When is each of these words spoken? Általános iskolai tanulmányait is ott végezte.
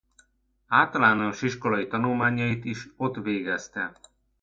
Általános 0.67 1.41
iskolai 1.41 1.87
tanulmányait 1.87 2.65
is 2.65 2.87
ott 2.97 3.15
végezte. 3.15 3.97